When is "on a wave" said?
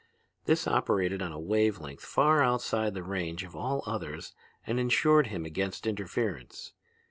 1.21-1.77